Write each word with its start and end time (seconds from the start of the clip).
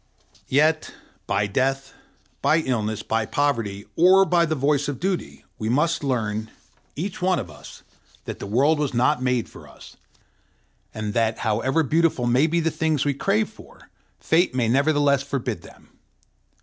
Yet, 0.47 0.95
by 1.27 1.45
death, 1.45 1.93
by 2.41 2.61
illness, 2.61 3.03
by 3.03 3.27
poverty, 3.27 3.85
or 3.95 4.25
by 4.25 4.47
the 4.47 4.55
voice 4.55 4.87
of 4.87 4.99
duty, 4.99 5.45
we 5.59 5.69
must 5.69 6.03
learn, 6.03 6.49
each 6.95 7.21
one 7.21 7.37
of 7.37 7.51
us, 7.51 7.83
that 8.25 8.39
the 8.39 8.47
world 8.47 8.79
was 8.79 8.95
not 8.95 9.21
made 9.21 9.47
for 9.47 9.67
us, 9.67 9.97
and 10.91 11.13
that, 11.13 11.37
however 11.45 11.83
beautiful 11.83 12.25
may 12.25 12.47
be 12.47 12.59
the 12.59 12.71
things 12.71 13.05
we 13.05 13.13
crave 13.13 13.47
for, 13.47 13.89
Fate 14.19 14.55
may 14.55 14.67
nevertheless 14.67 15.21
forbid 15.21 15.61
them. 15.61 15.89